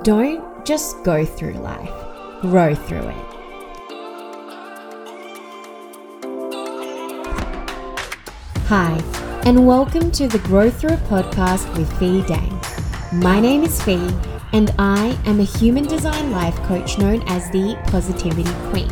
[0.00, 1.92] Don't just go through life,
[2.40, 3.26] grow through it.
[8.68, 8.98] Hi,
[9.44, 12.58] and welcome to the Grow Through podcast with Phi Dang.
[13.20, 14.00] My name is Phi,
[14.54, 18.90] and I am a human design life coach known as the Positivity Queen.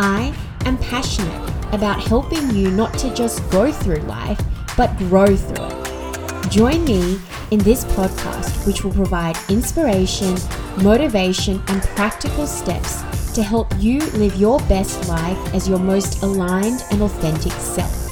[0.00, 4.40] I am passionate about helping you not to just go through life,
[4.78, 6.50] but grow through it.
[6.50, 7.20] Join me
[7.52, 10.34] in this podcast, which will provide inspiration,
[10.82, 13.02] motivation, and practical steps
[13.34, 18.10] to help you live your best life as your most aligned and authentic self.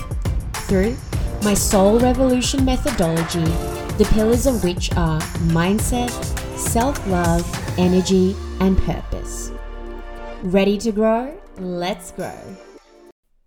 [0.69, 0.95] Through
[1.43, 3.51] my Soul Revolution methodology,
[3.97, 6.11] the pillars of which are mindset,
[6.59, 7.43] self love,
[7.79, 9.51] energy, and purpose.
[10.43, 11.35] Ready to grow?
[11.57, 12.39] Let's grow.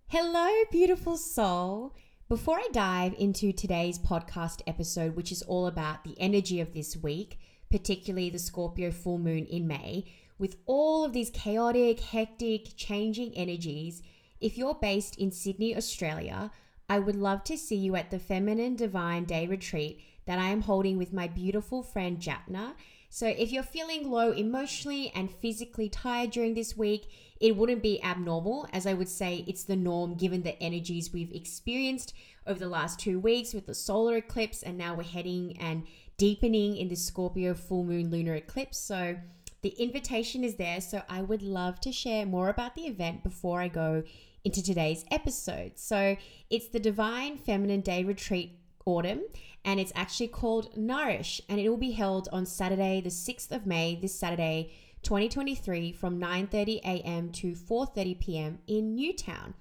[0.08, 1.92] Hello, beautiful soul.
[2.26, 6.96] Before I dive into today's podcast episode, which is all about the energy of this
[6.96, 7.38] week,
[7.70, 10.06] particularly the Scorpio full moon in May,
[10.38, 14.02] with all of these chaotic, hectic, changing energies,
[14.40, 16.50] if you're based in Sydney, Australia,
[16.88, 20.62] I would love to see you at the Feminine Divine Day Retreat that I am
[20.62, 22.72] holding with my beautiful friend Japna.
[23.10, 27.04] So, if you're feeling low emotionally and physically tired during this week,
[27.44, 31.30] it wouldn't be abnormal, as I would say it's the norm given the energies we've
[31.30, 32.14] experienced
[32.46, 36.74] over the last two weeks with the solar eclipse, and now we're heading and deepening
[36.74, 38.78] in the Scorpio full moon lunar eclipse.
[38.78, 39.16] So,
[39.60, 40.80] the invitation is there.
[40.80, 44.04] So, I would love to share more about the event before I go
[44.42, 45.72] into today's episode.
[45.74, 46.16] So,
[46.48, 49.20] it's the Divine Feminine Day Retreat Autumn,
[49.66, 53.66] and it's actually called Nourish, and it will be held on Saturday, the 6th of
[53.66, 54.72] May, this Saturday
[55.04, 57.30] 2023 from 9:30 a.m.
[57.30, 58.58] to 4:30 p.m.
[58.66, 59.54] in Newtown.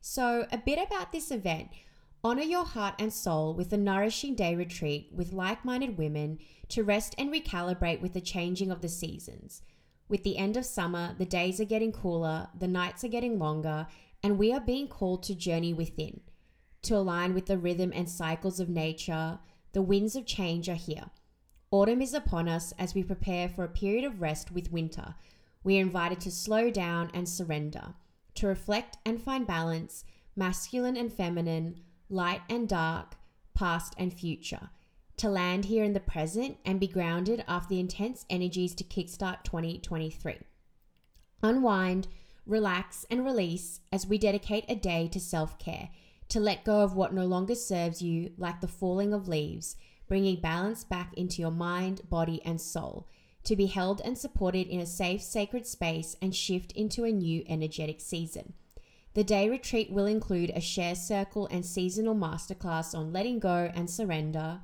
[0.00, 1.68] So, a bit about this event.
[2.22, 6.84] Honor your heart and soul with a nourishing day retreat with like minded women to
[6.84, 9.62] rest and recalibrate with the changing of the seasons.
[10.06, 13.86] With the end of summer, the days are getting cooler, the nights are getting longer,
[14.22, 16.20] and we are being called to journey within.
[16.82, 19.38] To align with the rhythm and cycles of nature,
[19.72, 21.10] the winds of change are here.
[21.72, 25.14] Autumn is upon us as we prepare for a period of rest with winter.
[25.62, 27.94] We are invited to slow down and surrender,
[28.34, 30.04] to reflect and find balance,
[30.34, 31.76] masculine and feminine,
[32.08, 33.14] light and dark,
[33.54, 34.70] past and future,
[35.18, 39.44] to land here in the present and be grounded after the intense energies to kickstart
[39.44, 40.38] 2023.
[41.40, 42.08] Unwind,
[42.46, 45.90] relax, and release as we dedicate a day to self care,
[46.30, 49.76] to let go of what no longer serves you, like the falling of leaves
[50.10, 53.06] bringing balance back into your mind, body, and soul,
[53.44, 57.44] to be held and supported in a safe, sacred space and shift into a new
[57.48, 58.52] energetic season.
[59.14, 63.88] The day retreat will include a share circle and seasonal masterclass on letting go and
[63.88, 64.62] surrender,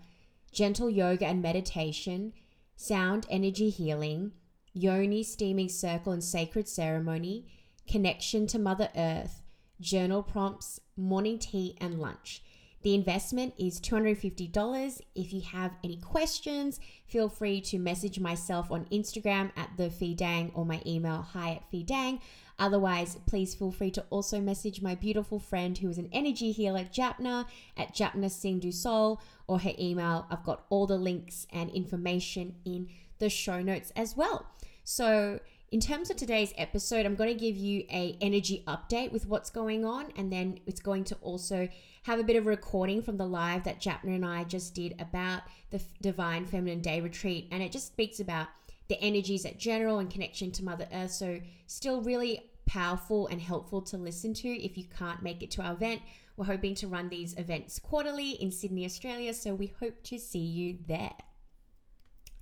[0.51, 2.33] gentle yoga and meditation,
[2.75, 4.33] sound energy healing,
[4.73, 7.47] yoni steaming circle and sacred ceremony,
[7.89, 9.43] connection to Mother Earth,
[9.81, 12.43] journal prompts, morning tea, and lunch.
[12.87, 15.01] The investment is $250.
[15.17, 20.53] If you have any questions, feel free to message myself on Instagram at the Phidang
[20.55, 22.21] or my email hi at Phidang.
[22.61, 26.85] Otherwise, please feel free to also message my beautiful friend who is an energy healer,
[26.85, 29.19] Japna, at Japna Singh Dussol
[29.49, 30.25] or her email.
[30.31, 34.47] I've got all the links and information in the show notes as well.
[34.85, 35.41] So,
[35.77, 39.51] in terms of today's episode, I'm going to give you a energy update with what's
[39.51, 41.69] going on, and then it's going to also
[42.05, 44.95] have a bit of a recording from the live that Japna and I just did
[44.99, 48.49] about the Divine Feminine Day Retreat, and it just speaks about
[48.89, 51.11] the energies at general and connection to Mother Earth.
[51.11, 55.63] So, still really powerful and helpful to listen to if you can't make it to
[55.63, 56.01] our event.
[56.39, 60.39] We're hoping to run these events quarterly in Sydney, Australia, so we hope to see
[60.39, 61.13] you there.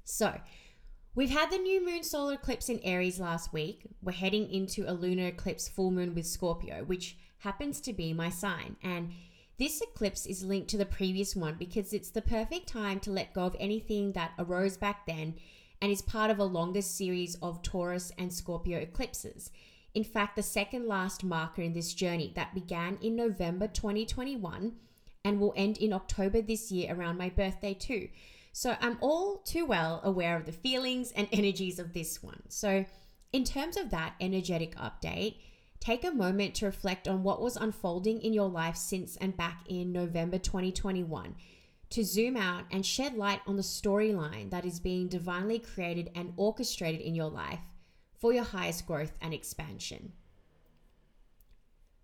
[0.04, 0.38] So,
[1.16, 3.86] We've had the new moon solar eclipse in Aries last week.
[4.02, 8.30] We're heading into a lunar eclipse full moon with Scorpio, which happens to be my
[8.30, 8.74] sign.
[8.82, 9.12] And
[9.56, 13.32] this eclipse is linked to the previous one because it's the perfect time to let
[13.32, 15.36] go of anything that arose back then
[15.80, 19.52] and is part of a longer series of Taurus and Scorpio eclipses.
[19.94, 24.72] In fact, the second last marker in this journey that began in November 2021
[25.24, 28.08] and will end in October this year around my birthday, too.
[28.56, 32.40] So I'm all too well aware of the feelings and energies of this one.
[32.48, 32.86] So,
[33.32, 35.38] in terms of that energetic update,
[35.80, 39.64] take a moment to reflect on what was unfolding in your life since and back
[39.68, 41.34] in November 2021.
[41.90, 46.32] To zoom out and shed light on the storyline that is being divinely created and
[46.36, 47.58] orchestrated in your life
[48.20, 50.12] for your highest growth and expansion.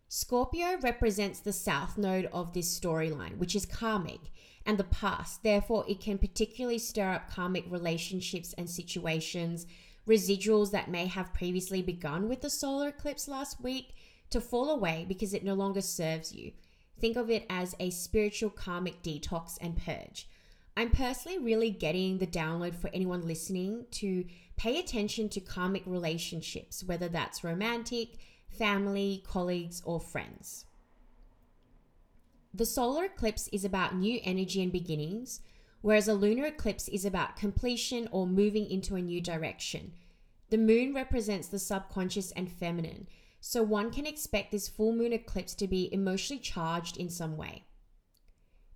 [0.09, 4.33] Scorpio represents the south node of this storyline, which is karmic
[4.67, 5.43] and the past.
[5.43, 9.67] Therefore, it can particularly stir up karmic relationships and situations,
[10.07, 13.95] residuals that may have previously begun with the solar eclipse last week
[14.31, 16.53] to fall away because it no longer serves you.
[16.99, 20.29] Think of it as a spiritual karmic detox and purge.
[20.77, 24.25] I'm personally really getting the download for anyone listening to
[24.57, 28.19] pay attention to karmic relationships, whether that's romantic,
[28.49, 30.67] family, colleagues, or friends.
[32.53, 35.41] The solar eclipse is about new energy and beginnings,
[35.83, 39.93] whereas a lunar eclipse is about completion or moving into a new direction.
[40.51, 43.07] The moon represents the subconscious and feminine,
[43.41, 47.65] so one can expect this full moon eclipse to be emotionally charged in some way.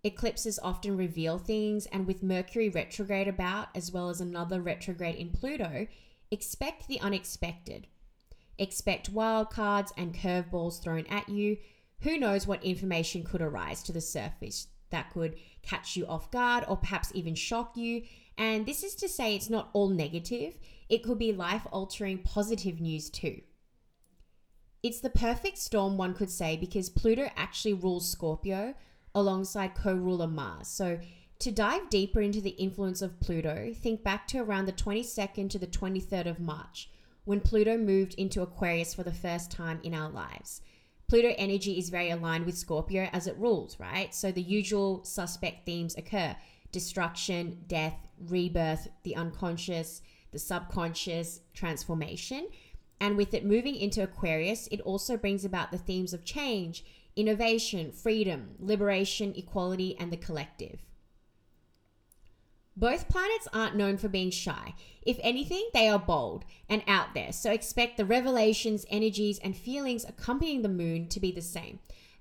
[0.05, 5.31] Eclipses often reveal things, and with Mercury retrograde about, as well as another retrograde in
[5.31, 5.87] Pluto,
[6.31, 7.88] expect the unexpected.
[8.59, 11.56] Expect wild cards and curveballs thrown at you.
[12.00, 16.64] Who knows what information could arise to the surface that could catch you off guard
[16.69, 18.02] or perhaps even shock you.
[18.38, 20.58] And this is to say it's not all negative,
[20.88, 23.41] it could be life altering positive news too.
[24.82, 28.75] It's the perfect storm, one could say, because Pluto actually rules Scorpio
[29.14, 30.69] alongside co ruler Mars.
[30.69, 31.00] So,
[31.38, 35.58] to dive deeper into the influence of Pluto, think back to around the 22nd to
[35.58, 36.90] the 23rd of March,
[37.25, 40.61] when Pluto moved into Aquarius for the first time in our lives.
[41.06, 44.14] Pluto energy is very aligned with Scorpio as it rules, right?
[44.14, 46.36] So the usual suspect themes occur
[46.72, 50.02] destruction, death, rebirth, the unconscious,
[50.32, 52.48] the subconscious, transformation.
[53.00, 56.84] And with it moving into Aquarius, it also brings about the themes of change,
[57.14, 60.80] innovation, freedom, liberation, equality, and the collective.
[62.76, 64.75] Both planets aren't known for being shy.
[65.03, 67.32] If anything, they are bold and out there.
[67.32, 71.79] So expect the revelations, energies, and feelings accompanying the moon to be the same.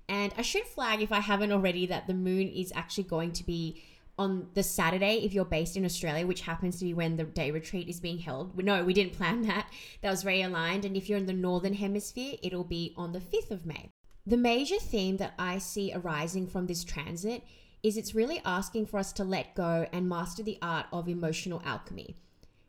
[0.08, 3.44] And I should flag, if I haven't already, that the moon is actually going to
[3.44, 3.82] be
[4.16, 7.50] on the Saturday if you're based in Australia, which happens to be when the day
[7.50, 8.56] retreat is being held.
[8.56, 9.68] No, we didn't plan that.
[10.02, 10.84] That was very aligned.
[10.84, 13.90] And if you're in the northern hemisphere, it'll be on the 5th of May.
[14.26, 17.42] The major theme that I see arising from this transit
[17.84, 21.62] is it's really asking for us to let go and master the art of emotional
[21.66, 22.16] alchemy.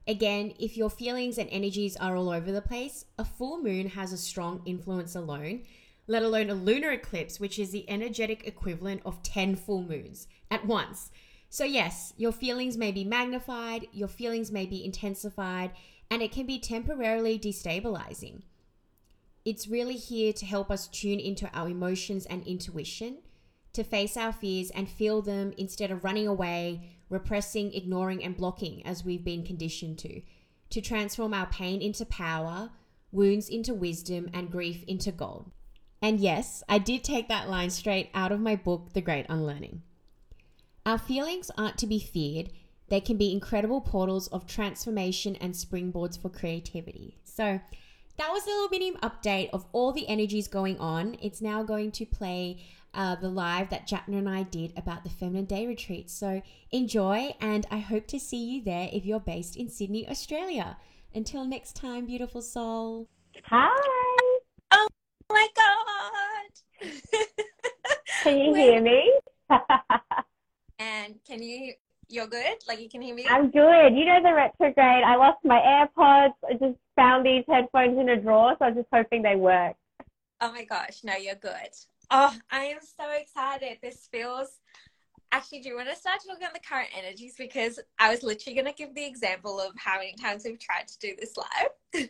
[0.06, 4.12] Again, if your feelings and energies are all over the place, a full moon has
[4.12, 5.64] a strong influence alone,
[6.06, 10.68] let alone a lunar eclipse, which is the energetic equivalent of 10 full moons at
[10.68, 11.12] once.
[11.50, 15.72] So, yes, your feelings may be magnified, your feelings may be intensified,
[16.12, 18.42] and it can be temporarily destabilizing.
[19.46, 23.20] It's really here to help us tune into our emotions and intuition,
[23.76, 28.86] to face our fears and feel them instead of running away, repressing, ignoring, and blocking
[28.86, 30.22] as we've been conditioned to,
[30.70, 32.72] to transform our pain into power,
[33.12, 35.52] wounds into wisdom, and grief into gold.
[36.02, 39.82] And yes, I did take that line straight out of my book, The Great Unlearning.
[40.86, 42.52] Our feelings aren't to be feared,
[42.90, 47.18] they can be incredible portals of transformation and springboards for creativity.
[47.24, 47.60] So,
[48.18, 51.18] that was a little mini update of all the energies going on.
[51.22, 52.64] It's now going to play
[52.96, 56.10] uh, the live that Japna and I did about the Feminine Day Retreat.
[56.10, 60.78] So enjoy, and I hope to see you there if you're based in Sydney, Australia.
[61.14, 63.08] Until next time, beautiful soul.
[63.46, 64.40] Hi.
[64.72, 64.88] Oh
[65.30, 66.90] my God.
[68.24, 69.14] Can you hear me?
[70.80, 71.74] And can you,
[72.10, 72.58] you're good?
[72.68, 73.26] Like you can hear me?
[73.30, 73.96] I'm good.
[73.96, 75.04] You know the retrograde.
[75.04, 76.34] I lost my AirPods.
[76.48, 79.76] I just found these headphones in a drawer, so I was just hoping they work.
[80.42, 81.70] Oh my gosh, no, you're good.
[82.12, 83.78] Oh, I am so excited.
[83.82, 84.60] This feels.
[85.32, 87.36] Actually, do you want to start talking about the current energies?
[87.38, 90.88] Because I was literally going to give the example of how many times we've tried
[90.88, 92.10] to do this live.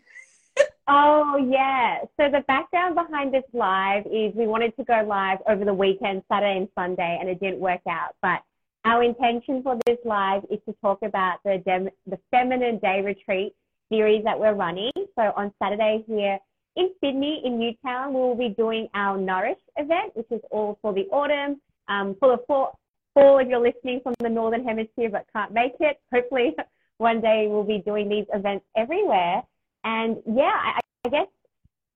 [0.87, 1.99] oh, yeah.
[2.19, 6.23] So, the background behind this live is we wanted to go live over the weekend,
[6.31, 8.15] Saturday and Sunday, and it didn't work out.
[8.21, 8.41] But
[8.83, 13.53] our intention for this live is to talk about the, Dem- the Feminine Day Retreat
[13.91, 14.91] series that we're running.
[14.95, 16.37] So on Saturday here
[16.75, 21.05] in Sydney, in Newtown, we'll be doing our Nourish event, which is all for the
[21.12, 22.77] autumn, um, for the fall,
[23.15, 26.00] if you're listening from the Northern Hemisphere but can't make it.
[26.13, 26.53] Hopefully
[26.98, 29.41] one day we'll be doing these events everywhere.
[29.84, 31.27] And yeah, I, I guess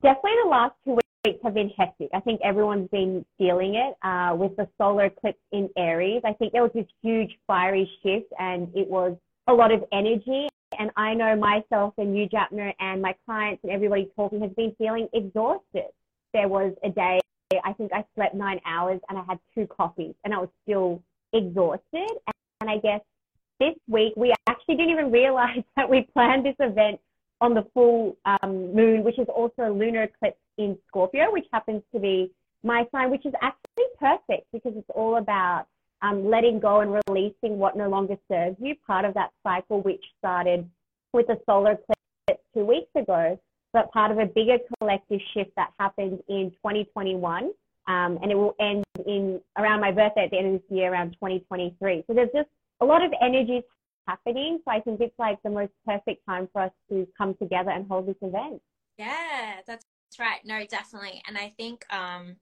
[0.02, 2.10] definitely the last two weeks weeks have been hectic.
[2.14, 6.22] I think everyone's been feeling it uh, with the solar eclipse in Aries.
[6.26, 9.18] I think there was this huge fiery shift and it was
[9.48, 10.48] a lot of energy.
[10.80, 14.74] And I know myself and you, Japna, and my clients and everybody talking has been
[14.78, 15.92] feeling exhausted.
[16.34, 17.20] There was a day,
[17.66, 21.04] I think I slept nine hours and I had two coffees and I was still
[21.34, 22.10] exhausted.
[22.62, 23.02] And I guess
[23.60, 27.02] this week we actually didn't even realize that we planned this event
[27.42, 31.84] on the full um, moon, which is also a lunar eclipse in Scorpio, which happens
[31.94, 32.32] to be
[32.64, 35.66] my sign, which is actually perfect because it's all about
[36.02, 40.04] um, letting go and releasing what no longer serves you, part of that cycle, which
[40.18, 40.70] started
[41.14, 43.40] with the solar eclipse two weeks ago,
[43.74, 47.52] but part of a bigger collective shift that happened in 2021.
[47.88, 50.92] Um, and it will end in around my birthday at the end of this year,
[50.92, 52.04] around 2023.
[52.06, 52.50] So there's just
[52.82, 53.64] a lot of energies
[54.08, 54.60] happening.
[54.64, 57.88] So I think it's like the most perfect time for us to come together and
[57.88, 58.62] hold this event.
[58.98, 59.86] Yeah, that's
[60.20, 60.40] right.
[60.46, 61.22] No, definitely.
[61.28, 62.36] And I think, um,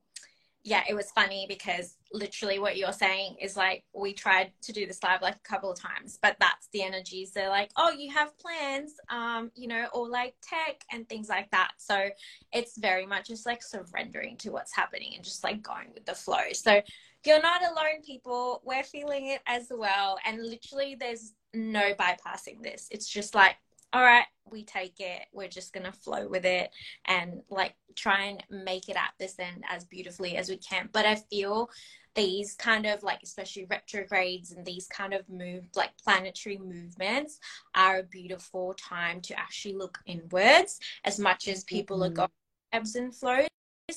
[0.67, 4.86] yeah, it was funny because literally what you're saying is like we tried to do
[4.86, 7.31] this live like a couple of times, but that's the energies.
[7.31, 11.50] They're like, oh, you have plans, um, you know, or like tech and things like
[11.51, 11.71] that.
[11.77, 12.09] So
[12.51, 16.15] it's very much just like surrendering to what's happening and just like going with the
[16.15, 16.51] flow.
[16.51, 16.81] So
[17.25, 18.62] you're not alone, people.
[18.65, 20.17] We're feeling it as well.
[20.25, 22.89] And literally, there's no bypassing this.
[22.91, 23.55] It's just like
[23.98, 25.24] all right, we take it.
[25.34, 26.70] We're just going to flow with it
[27.06, 30.88] and like try and make it at this end as beautifully as we can.
[30.94, 31.72] But I feel
[32.13, 37.39] these kind of like, especially retrogrades and these kind of move, like planetary movements,
[37.74, 42.12] are a beautiful time to actually look inwards as much as people mm-hmm.
[42.12, 42.30] are going
[42.74, 43.48] ebbs and flows.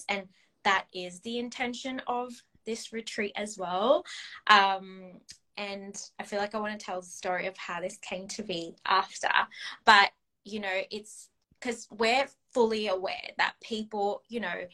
[0.09, 0.29] And
[0.65, 2.33] that is the intention of
[2.65, 4.07] this retreat as well.
[4.47, 5.21] Um,
[5.61, 8.43] and I feel like I want to tell the story of how this came to
[8.43, 9.29] be after.
[9.85, 10.11] But,
[10.45, 11.29] you know, it's
[11.61, 14.65] because we're fully aware that people, you know,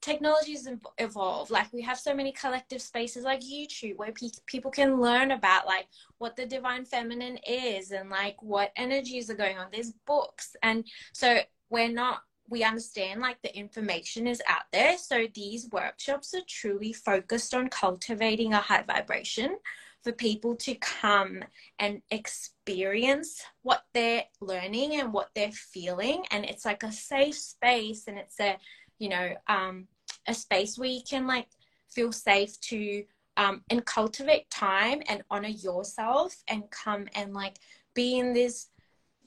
[0.00, 5.00] technologies evolve like we have so many collective spaces like youtube where pe- people can
[5.00, 5.86] learn about like
[6.18, 9.68] what the divine feminine is and like what energies are going on.
[9.72, 11.38] There's books and so
[11.70, 14.98] we're not we understand like the information is out there.
[14.98, 19.56] So these workshops are truly focused on cultivating a high vibration
[20.04, 21.42] for people to come
[21.78, 26.24] and experience what they're learning and what they're feeling.
[26.30, 28.58] And it's like a safe space and it's a
[28.98, 29.86] you know um
[30.28, 31.48] a space where you can like
[31.88, 33.04] feel safe to
[33.36, 37.56] um and cultivate time and honor yourself and come and like
[37.94, 38.68] be in this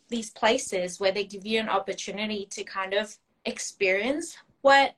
[0.10, 3.16] these places where they give you an opportunity to kind of
[3.46, 4.96] experience what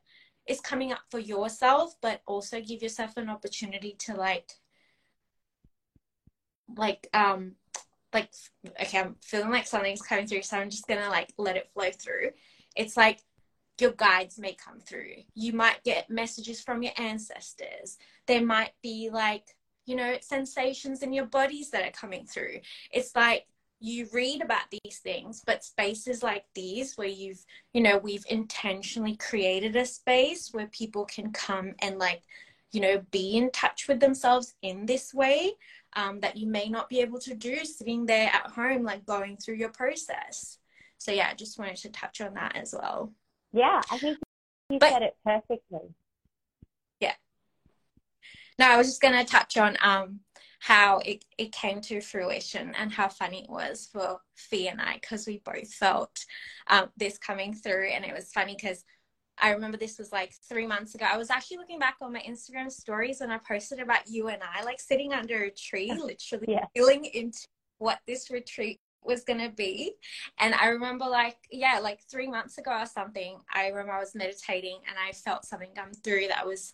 [0.47, 4.51] is coming up for yourself but also give yourself an opportunity to like
[6.75, 7.53] like um
[8.13, 8.29] like
[8.81, 11.89] okay i'm feeling like something's coming through so i'm just gonna like let it flow
[11.91, 12.29] through.
[12.75, 13.19] It's like
[13.79, 15.13] your guides may come through.
[15.35, 17.97] You might get messages from your ancestors.
[18.27, 22.59] There might be like you know sensations in your bodies that are coming through.
[22.91, 23.47] It's like
[23.79, 29.15] you read about these things but spaces like these where you've you know we've intentionally
[29.15, 32.21] created a space where people can come and like
[32.71, 35.53] you know be in touch with themselves in this way
[35.95, 39.37] um, that you may not be able to do sitting there at home, like going
[39.37, 40.57] through your process.
[40.97, 43.13] So, yeah, I just wanted to touch on that as well.
[43.51, 44.17] Yeah, I think
[44.69, 45.95] you but, said it perfectly.
[46.99, 47.13] Yeah.
[48.59, 50.19] No, I was just going to touch on um,
[50.59, 54.99] how it, it came to fruition and how funny it was for Phi and I
[55.01, 56.25] because we both felt
[56.67, 57.87] um, this coming through.
[57.87, 58.83] And it was funny because
[59.41, 61.05] I remember this was like three months ago.
[61.09, 64.41] I was actually looking back on my Instagram stories and I posted about you and
[64.43, 66.65] I like sitting under a tree, literally yeah.
[66.75, 67.45] feeling into
[67.77, 69.93] what this retreat was going to be.
[70.39, 74.15] And I remember like, yeah, like three months ago or something, I remember I was
[74.15, 76.73] meditating and I felt something come through that was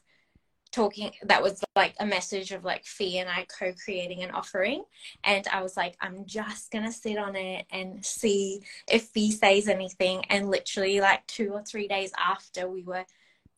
[0.76, 4.84] talking that was like a message of like Phi and I co-creating an offering.
[5.24, 9.70] And I was like I'm just gonna sit on it and see if Phi says
[9.70, 10.24] anything.
[10.30, 13.06] And literally like two or three days after we were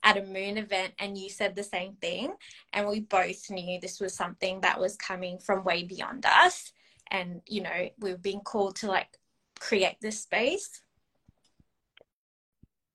[0.04, 2.34] at a moon event and you said the same thing
[2.72, 6.72] and we both knew this was something that was coming from way beyond us.
[7.10, 9.18] And you know we were being called to like
[9.60, 10.82] create this space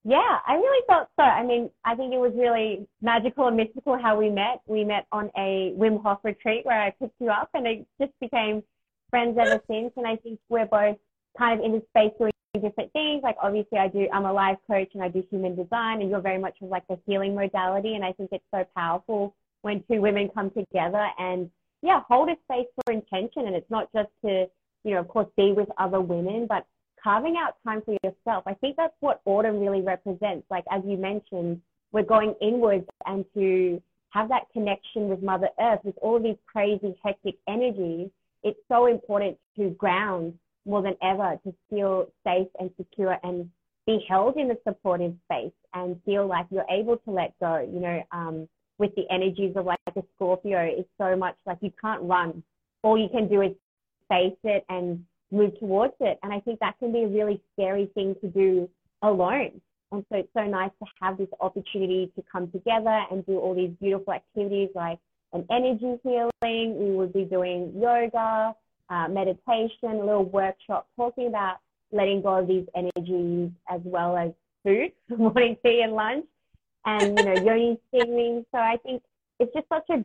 [0.05, 1.23] yeah, I really thought so.
[1.23, 4.61] I mean, I think it was really magical and mystical how we met.
[4.65, 8.11] We met on a Wim Hof retreat where I picked you up and it just
[8.19, 8.63] became
[9.09, 9.93] friends ever since.
[9.95, 10.97] And I think we're both
[11.37, 12.31] kind of in this space doing
[12.61, 13.23] different things.
[13.23, 16.19] Like obviously I do, I'm a life coach and I do human design and you're
[16.19, 17.95] very much of like the healing modality.
[17.95, 21.49] And I think it's so powerful when two women come together and
[21.81, 23.47] yeah, hold a space for intention.
[23.47, 24.47] And it's not just to,
[24.83, 26.65] you know, of course, be with other women, but
[27.03, 28.43] carving out time for yourself.
[28.47, 30.45] I think that's what autumn really represents.
[30.49, 33.81] Like, as you mentioned, we're going inwards and to
[34.11, 38.09] have that connection with Mother Earth with all these crazy, hectic energies.
[38.43, 40.33] It's so important to ground
[40.65, 43.49] more than ever to feel safe and secure and
[43.85, 47.59] be held in a supportive space and feel like you're able to let go.
[47.59, 51.71] You know, um, with the energies of like a Scorpio, it's so much like you
[51.81, 52.43] can't run.
[52.81, 53.51] All you can do is
[54.09, 56.19] face it and move towards it.
[56.23, 58.69] And I think that can be a really scary thing to do
[59.01, 59.61] alone.
[59.91, 63.53] And so it's so nice to have this opportunity to come together and do all
[63.53, 64.99] these beautiful activities like
[65.33, 66.79] an energy healing.
[66.79, 68.55] We would be doing yoga,
[68.89, 71.57] uh, meditation, a little workshop talking about
[71.91, 74.31] letting go of these energies as well as
[74.63, 76.25] food, morning tea and lunch,
[76.85, 78.45] and you know yoni steaming.
[78.51, 79.03] So I think
[79.39, 80.03] it's just such a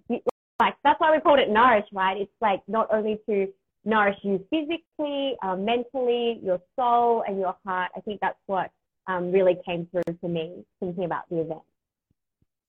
[0.61, 2.17] like that's why we called it nourish, right?
[2.17, 3.49] It's like not only to
[3.85, 7.91] nourish you physically, uh, mentally, your soul, and your heart.
[7.97, 8.71] I think that's what
[9.07, 11.63] um, really came through for me thinking about the event.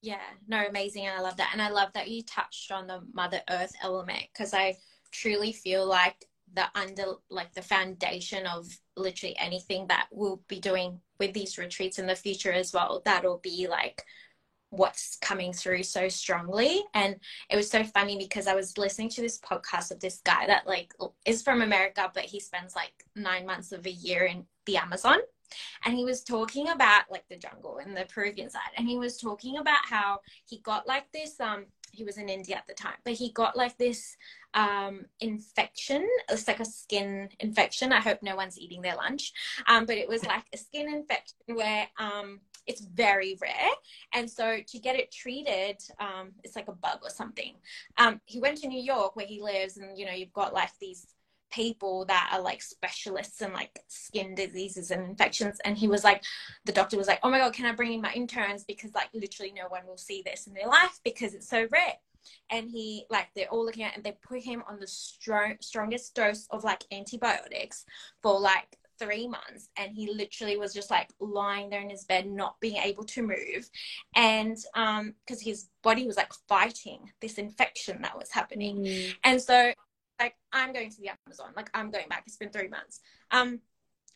[0.02, 1.08] Yeah, no, amazing.
[1.08, 1.50] And I love that.
[1.52, 4.78] And I love that you touched on the Mother Earth element because I
[5.12, 11.00] truly feel like the under like the foundation of literally anything that we'll be doing
[11.20, 14.04] with these retreats in the future as well that'll be like
[14.70, 16.84] what's coming through so strongly.
[16.94, 17.16] And
[17.50, 20.68] it was so funny because i was listening to this podcast of this guy that
[20.68, 20.94] like
[21.26, 25.18] is from america but he spends like nine months of a year in the amazon.
[25.84, 28.70] And he was talking about like the jungle and the peruvian side.
[28.78, 32.56] And he was talking about how he got like this um he was in india
[32.56, 34.16] at the time but he got like this
[34.54, 36.08] um infection.
[36.30, 37.92] It's like a skin infection.
[37.92, 39.34] I hope no one's eating their lunch.
[39.68, 43.72] Um but it was like a skin infection where um it's very rare.
[44.14, 47.56] And so to get it treated, um, it's like a bug or something.
[47.98, 50.70] Um, he went to New York where he lives, and you know, you've got like
[50.80, 51.08] these
[51.52, 56.24] people that are like specialists in like skin diseases and infections and he was like
[56.66, 59.10] the doctor was like oh my god can i bring in my interns because like
[59.16, 61.96] literally no one will see this in their life because it's so rare
[62.52, 66.14] and he like they're all looking at and they put him on the strong strongest
[66.14, 67.84] dose of like antibiotics
[68.22, 72.28] for like three months and he literally was just like lying there in his bed
[72.28, 73.70] not being able to move.
[74.16, 78.84] And um because his body was like fighting this infection that was happening.
[78.84, 79.16] Mm.
[79.24, 79.74] and so
[80.20, 81.54] like i'm going to the amazon.
[81.56, 82.24] Like i'm going back.
[82.28, 83.00] It's been three months.
[83.32, 83.60] Um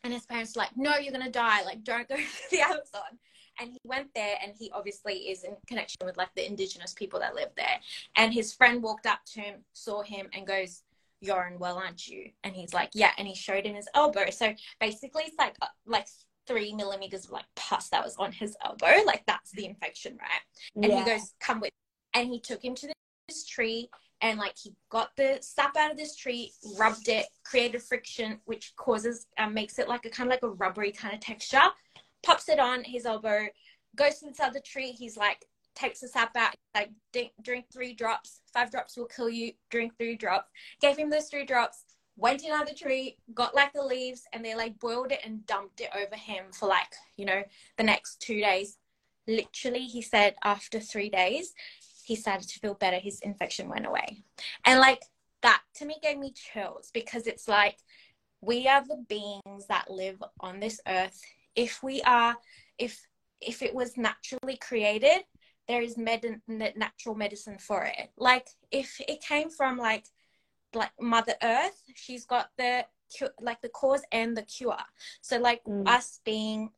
[0.02, 1.62] and his parents like no you're gonna die.
[1.62, 3.18] Like don't go to the amazon.
[3.60, 7.20] And he went there and he obviously is in connection with like the indigenous people
[7.20, 7.78] that live there.
[8.16, 10.82] And his friend walked up to him saw him and goes
[11.24, 12.30] you're well, aren't you?
[12.42, 13.10] And he's like, yeah.
[13.18, 14.30] And he showed him his elbow.
[14.30, 16.06] So basically, it's like uh, like
[16.46, 19.02] three millimeters of like pus that was on his elbow.
[19.06, 20.82] Like that's the infection, right?
[20.82, 21.04] And yeah.
[21.04, 21.70] he goes, come with.
[22.14, 22.92] And he took him to
[23.28, 23.88] this tree
[24.20, 28.72] and like he got the sap out of this tree, rubbed it, created friction, which
[28.76, 31.60] causes um, makes it like a kind of like a rubbery kind of texture.
[32.22, 33.46] Pops it on his elbow,
[33.96, 34.92] goes inside the tree.
[34.92, 36.90] He's like, takes a sap out, like
[37.42, 40.50] drink three drops, five drops will kill you, drink three drops.
[40.80, 41.84] Gave him those three drops,
[42.16, 45.46] went in under the tree, got like the leaves, and they like boiled it and
[45.46, 47.42] dumped it over him for like, you know,
[47.76, 48.78] the next two days.
[49.26, 51.54] Literally, he said after three days,
[52.04, 52.98] he started to feel better.
[52.98, 54.22] His infection went away.
[54.64, 55.02] And like
[55.42, 57.78] that to me gave me chills because it's like
[58.40, 61.20] we are the beings that live on this earth.
[61.56, 62.36] If we are,
[62.78, 63.06] if
[63.40, 65.24] if it was naturally created,
[65.68, 68.10] there is med- natural medicine for it.
[68.16, 70.06] Like if it came from like
[70.74, 72.84] like Mother Earth, she's got the
[73.40, 74.76] like the cause and the cure.
[75.20, 75.86] So like mm.
[75.88, 76.70] us being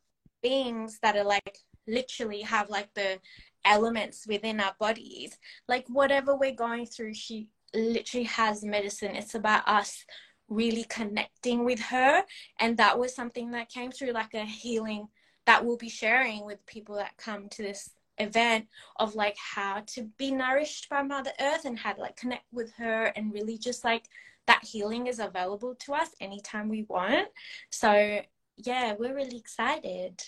[0.43, 3.19] beings that are like literally have like the
[3.65, 5.37] elements within our bodies,
[5.69, 9.17] like whatever we're going through, she literally has medicine.
[9.17, 10.05] It's about us
[10.49, 12.23] really connecting with her,
[12.61, 15.09] and that was something that came through like a healing
[15.47, 20.03] that we'll be sharing with people that come to this event of like how to
[20.17, 23.85] be nourished by mother earth and how to like connect with her and really just
[23.85, 24.05] like
[24.47, 27.29] that healing is available to us anytime we want.
[27.71, 28.21] So
[28.57, 30.23] yeah we're really excited.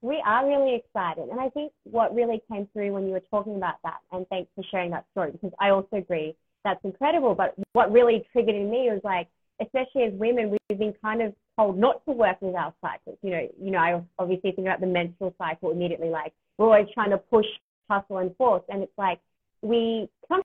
[0.00, 1.28] We are really excited.
[1.30, 4.50] And i think what really came through when you were talking about that and thanks
[4.54, 7.34] for sharing that story because i also agree that's incredible.
[7.34, 9.28] But what really triggered in me was like
[9.60, 13.18] especially as women we've been kind of told not to work with our cycles.
[13.22, 16.32] You know you know i obviously think about the menstrual cycle immediately like
[16.64, 17.46] always trying to push,
[17.90, 18.62] hustle, and force.
[18.68, 19.20] And it's like
[19.62, 20.44] we sometimes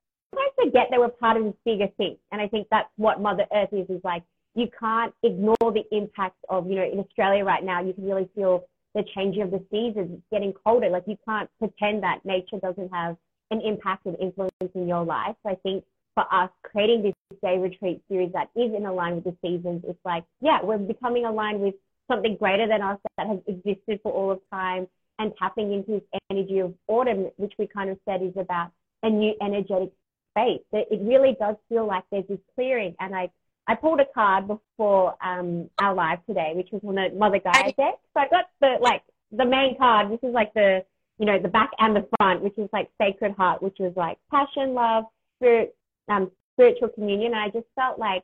[0.55, 2.17] forget that we're part of this bigger thing.
[2.31, 4.23] And I think that's what Mother Earth is, is like
[4.55, 8.29] you can't ignore the impact of, you know, in Australia right now, you can really
[8.35, 10.09] feel the changing of the seasons.
[10.13, 10.89] It's getting colder.
[10.89, 13.17] Like you can't pretend that nature doesn't have
[13.51, 15.35] an impact and influence in your life.
[15.43, 15.83] So I think
[16.15, 19.99] for us, creating this day retreat series that is in line with the seasons, it's
[20.03, 21.75] like, yeah, we're becoming aligned with
[22.09, 24.87] something greater than us that has existed for all of time
[25.19, 28.71] and tapping into this energy of autumn, which we kind of said is about
[29.03, 29.91] a new energetic
[30.31, 30.61] space.
[30.71, 32.95] It really does feel like there's this clearing.
[32.99, 33.29] And I,
[33.67, 37.73] I pulled a card before um, our live today, which was on the Mother Gaia
[37.73, 37.99] deck.
[38.13, 40.11] So I got the like the main card.
[40.11, 40.85] This is like the
[41.17, 44.17] you know the back and the front, which is like Sacred Heart, which is like
[44.31, 45.05] passion, love,
[45.37, 45.75] spirit,
[46.07, 47.33] um, spiritual communion.
[47.33, 48.23] And I just felt like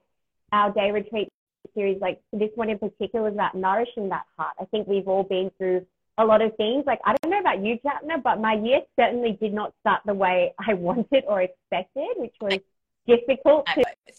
[0.51, 1.29] our day retreat
[1.73, 4.53] series, like this one in particular, was about nourishing that heart.
[4.59, 5.85] I think we've all been through
[6.17, 6.83] a lot of things.
[6.85, 10.13] Like, I don't know about you, Japna, but my year certainly did not start the
[10.13, 12.59] way I wanted or expected, which was
[13.07, 13.67] difficult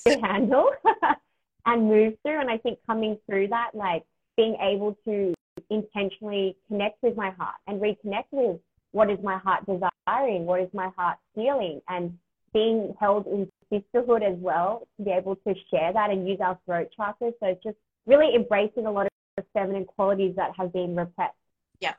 [0.07, 0.71] to handle
[1.67, 2.41] and move through.
[2.41, 4.05] And I think coming through that, like
[4.37, 5.35] being able to
[5.71, 8.61] intentionally connect with my heart and reconnect with
[8.93, 12.17] what is my heart desiring, what is my heart feeling, and
[12.53, 16.59] being held in sisterhood as well to be able to share that and use our
[16.65, 17.33] throat chakras.
[17.41, 17.77] So it's just
[18.07, 21.35] really embracing a lot of the feminine qualities that have been repressed.
[21.81, 21.95] Yeah,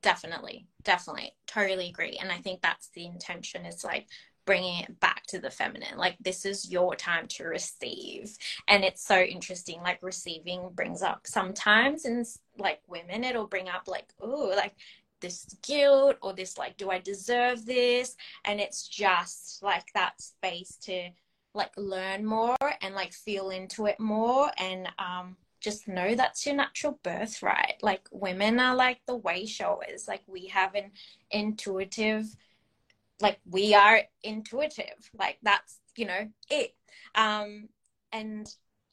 [0.00, 2.18] definitely, definitely, totally agree.
[2.20, 3.66] And I think that's the intention.
[3.66, 4.08] Is like
[4.46, 5.98] bringing it back to the feminine.
[5.98, 8.36] Like this is your time to receive,
[8.68, 9.82] and it's so interesting.
[9.82, 12.26] Like receiving brings up sometimes, and
[12.58, 14.74] like women, it'll bring up like oh, like
[15.20, 20.76] this guilt or this like do i deserve this and it's just like that space
[20.80, 21.10] to
[21.54, 26.54] like learn more and like feel into it more and um just know that's your
[26.54, 27.76] natural birthright.
[27.82, 30.06] Like women are like the way showers.
[30.06, 30.92] Like we have an
[31.30, 32.26] intuitive
[33.20, 35.10] like we are intuitive.
[35.18, 36.74] Like that's you know it.
[37.14, 37.68] Um
[38.12, 38.48] and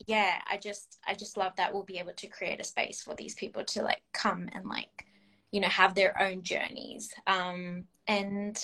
[0.08, 3.16] yeah i just i just love that we'll be able to create a space for
[3.16, 5.06] these people to like come and like
[5.52, 7.10] you know have their own journeys.
[7.28, 8.58] Um, and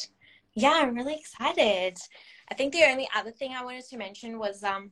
[0.54, 1.98] yeah i'm really excited.
[2.50, 4.92] I think the only other thing i wanted to mention was um,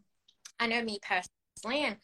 [0.59, 1.97] i know me personally and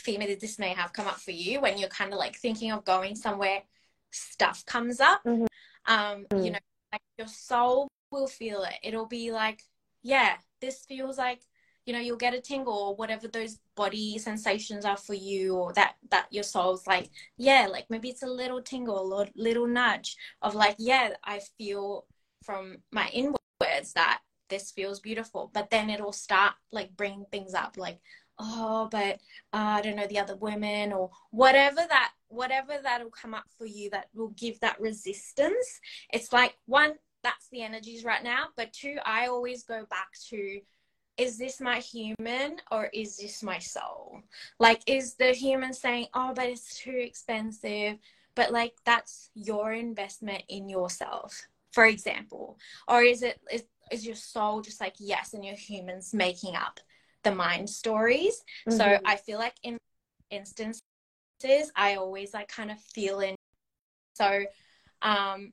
[0.00, 2.84] Fema, this may have come up for you when you're kind of like thinking of
[2.84, 3.62] going somewhere
[4.10, 5.44] stuff comes up mm-hmm.
[5.86, 6.44] um, mm-hmm.
[6.44, 6.58] you know
[6.92, 9.62] like your soul will feel it it'll be like
[10.02, 11.40] yeah this feels like
[11.84, 15.72] you know you'll get a tingle or whatever those body sensations are for you or
[15.72, 20.16] that that your soul's like yeah like maybe it's a little tingle or little nudge
[20.42, 22.04] of like yeah i feel
[22.44, 27.76] from my inwards that this feels beautiful but then it'll start like bringing things up
[27.76, 27.98] like
[28.38, 29.18] oh but
[29.52, 33.66] uh, i don't know the other women or whatever that whatever that'll come up for
[33.66, 35.80] you that will give that resistance
[36.12, 40.60] it's like one that's the energies right now but two i always go back to
[41.18, 44.22] is this my human or is this my soul?
[44.60, 47.98] Like, is the human saying, oh, but it's too expensive?
[48.36, 52.56] But like, that's your investment in yourself, for example.
[52.86, 56.78] Or is it, is, is your soul just like, yes, and your humans making up
[57.24, 58.42] the mind stories?
[58.68, 58.78] Mm-hmm.
[58.78, 59.78] So I feel like in
[60.30, 60.82] instances,
[61.76, 63.34] I always like kind of feel in.
[64.14, 64.44] So,
[65.02, 65.52] um,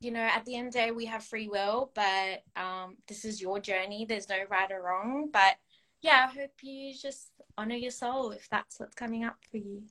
[0.00, 3.24] you know, at the end of the day, we have free will, but um, this
[3.24, 4.06] is your journey.
[4.08, 5.30] There's no right or wrong.
[5.32, 5.56] But
[6.02, 9.82] yeah, I hope you just honor your soul if that's what's coming up for you.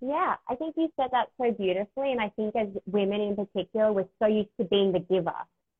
[0.00, 2.10] Yeah, I think you said that so beautifully.
[2.10, 5.32] And I think as women in particular, we're so used to being the giver.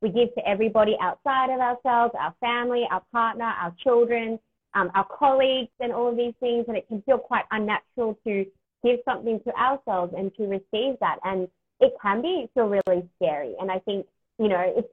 [0.02, 4.38] We give to everybody outside of ourselves, our family, our partner, our children,
[4.74, 6.64] um, our colleagues, and all of these things.
[6.68, 8.44] And it can feel quite unnatural to
[8.84, 11.18] give something to ourselves and to receive that.
[11.24, 11.48] And
[11.80, 13.54] it can be feel really scary.
[13.60, 14.06] And I think,
[14.38, 14.88] you know, it's,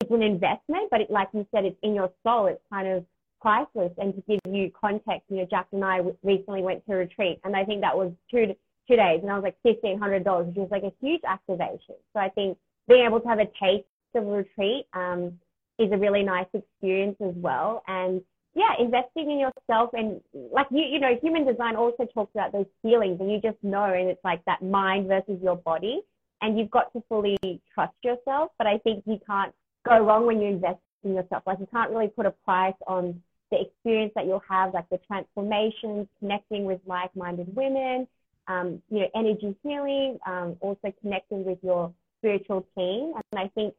[0.00, 2.46] it's an investment, but it, like you said, it's in your soul.
[2.46, 3.04] It's kind of
[3.40, 3.92] priceless.
[3.98, 7.40] And to give you context, you know, Jack and I recently went to a retreat
[7.44, 8.54] and I think that was two,
[8.88, 11.96] two days and I was like $1,500, which was like a huge activation.
[12.12, 15.38] So I think being able to have a taste a retreat, um,
[15.78, 17.82] is a really nice experience as well.
[17.86, 18.22] And
[18.54, 22.66] yeah, investing in yourself and like you, you know, human design also talks about those
[22.80, 26.00] feelings and you just know, and it's like that mind versus your body
[26.40, 27.36] and you've got to fully
[27.74, 28.52] trust yourself.
[28.56, 29.52] But I think you can't
[29.86, 31.42] go wrong when you invest in yourself.
[31.46, 34.98] Like you can't really put a price on the experience that you'll have, like the
[35.06, 38.08] transformations, connecting with like-minded women,
[38.48, 43.12] um, you know, energy healing, um, also connecting with your spiritual team.
[43.32, 43.74] And I think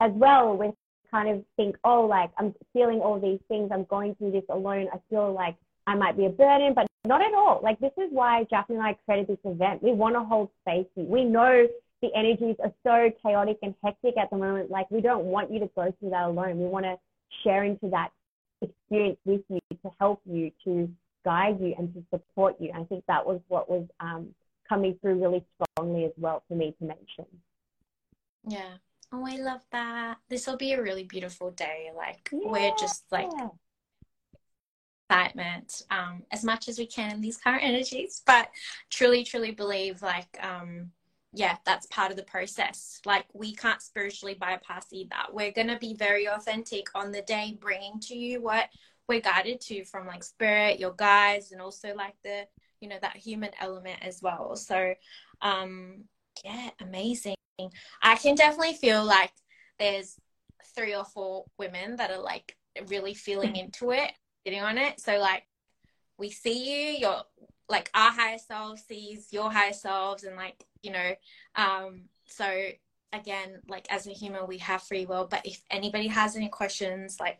[0.00, 0.74] as well with
[1.10, 4.88] kind of think, oh, like I'm feeling all these things, I'm going through this alone.
[4.92, 7.60] I feel like I might be a burden, but not at all.
[7.62, 9.82] Like this is why Japna and I created this event.
[9.82, 10.86] We want to hold space.
[10.96, 11.66] We know
[12.02, 14.70] the energies are so chaotic and hectic at the moment.
[14.70, 16.58] Like we don't want you to go through that alone.
[16.58, 16.96] We want to
[17.42, 18.10] share into that
[18.60, 20.90] experience with you to help you, to
[21.24, 22.70] guide you, and to support you.
[22.74, 24.28] I think that was what was um,
[24.68, 27.26] coming through really strongly as well for me to mention.
[28.46, 28.74] Yeah.
[29.12, 30.18] Oh, I love that.
[30.28, 31.90] This will be a really beautiful day.
[31.96, 32.50] Like yeah.
[32.50, 33.30] we're just like
[35.08, 38.48] excitement um, as much as we can in these current energies, but
[38.90, 40.90] truly, truly believe like um,
[41.34, 43.00] yeah, that's part of the process.
[43.04, 45.16] Like we can't spiritually bypass either.
[45.32, 48.68] We're going to be very authentic on the day, bringing to you what
[49.08, 52.46] we're guided to from like spirit, your guides, and also like the,
[52.80, 54.56] you know, that human element as well.
[54.56, 54.94] So,
[55.42, 56.04] um,
[56.44, 57.34] yeah, amazing.
[58.02, 59.32] I can definitely feel like
[59.78, 60.16] there's
[60.76, 62.56] three or four women that are like
[62.88, 64.12] really feeling into it,
[64.44, 65.00] sitting on it.
[65.00, 65.44] So like
[66.18, 67.22] we see you, you're
[67.68, 71.14] like our higher self sees your higher selves and like you know
[71.56, 72.46] um so
[73.14, 75.26] again like as a human we have free will.
[75.30, 77.38] But if anybody has any questions like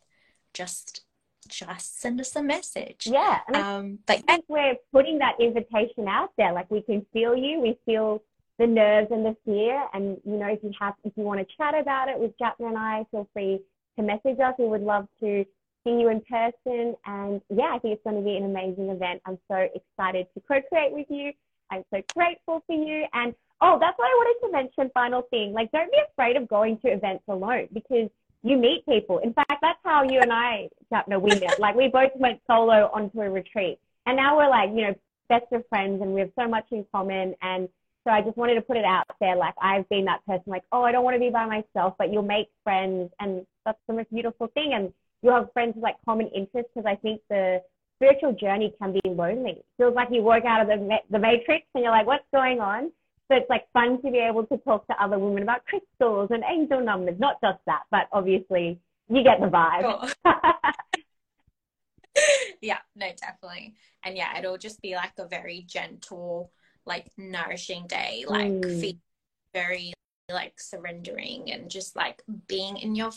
[0.55, 1.03] just
[1.49, 3.07] just send us a message.
[3.07, 6.53] Yeah um but I think we're putting that invitation out there.
[6.53, 8.23] Like we can feel you we feel
[8.59, 11.57] the nerves and the fear and you know if you have if you want to
[11.57, 13.61] chat about it with Japna and I feel free
[13.97, 15.45] to message us we would love to
[15.85, 16.97] see you in person.
[17.07, 19.23] And yeah, I think it's going to be an amazing event.
[19.27, 21.33] I'm so excited to co create with you.
[21.71, 23.05] I'm so grateful for you.
[23.13, 24.91] And oh, that's what I wanted to mention.
[24.95, 28.09] Final thing like, don't be afraid of going to events alone because
[28.43, 29.19] you meet people.
[29.19, 30.69] In fact, that's how you and I,
[31.09, 31.59] no, we met.
[31.59, 33.79] Like, we both went solo onto a retreat.
[34.07, 34.95] And now we're like, you know,
[35.31, 37.35] best of friends and we have so much in common.
[37.41, 37.69] And
[38.05, 39.37] so I just wanted to put it out there.
[39.37, 42.13] Like, I've been that person, like, oh, I don't want to be by myself, but
[42.13, 43.11] you'll make friends.
[43.21, 44.73] And that's the most beautiful thing.
[44.75, 47.63] And you'll have friends with like common interests because I think the
[47.97, 49.53] spiritual journey can be lonely.
[49.53, 52.61] It feels like you work out of the, the matrix and you're like, what's going
[52.61, 52.93] on?
[53.29, 56.45] So it's like fun to be able to talk to other women about crystals and
[56.45, 59.81] angel numbers, not just that, but obviously you get the vibe.
[59.81, 60.33] Sure.
[62.61, 63.75] yeah, no, definitely.
[64.05, 66.53] And yeah, it'll just be like a very gentle,
[66.87, 68.99] like nourishing day, like mm.
[69.53, 69.93] very
[70.31, 73.11] like surrendering and just like being in your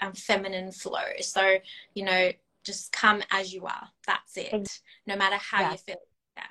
[0.00, 0.98] um, feminine flow.
[1.20, 1.56] So,
[1.94, 2.30] you know,
[2.64, 3.88] just come as you are.
[4.06, 4.80] That's it.
[5.06, 5.72] No matter how yeah.
[5.72, 5.96] you feel.
[6.36, 6.42] Yeah.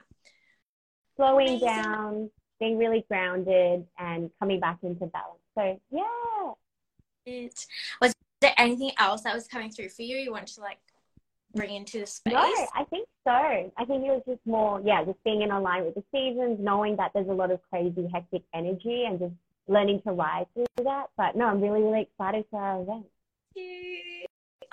[1.16, 1.68] Slowing Amazing.
[1.68, 5.40] down, being really grounded and coming back into balance.
[5.56, 6.52] So, yeah.
[7.26, 7.66] It
[8.02, 10.18] was there anything else that was coming through for you?
[10.18, 10.80] You want to like
[11.56, 12.34] bring into the space?
[12.34, 12.42] No,
[12.76, 13.32] I think so.
[13.32, 16.96] I think it was just more, yeah, just being in alignment with the seasons, knowing
[16.98, 19.34] that there's a lot of crazy, hectic energy and just
[19.68, 21.08] learning to rise through that.
[21.18, 23.06] But no, I'm really, really excited for our event.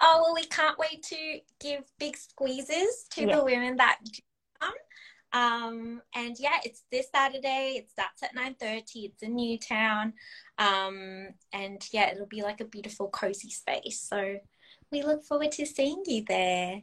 [0.03, 3.37] Oh, well, we can't wait to give big squeezes to yeah.
[3.37, 3.99] the women that
[4.59, 4.73] come.
[5.33, 7.75] Um, and yeah, it's this Saturday.
[7.77, 8.83] It starts at 9.30.
[8.95, 10.15] It's in Newtown.
[10.59, 14.01] Um, and yeah, it'll be like a beautiful, cozy space.
[14.01, 14.39] So
[14.91, 16.81] we look forward to seeing you there.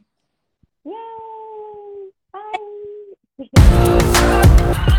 [0.84, 1.27] Yay!
[3.38, 4.88] Thank.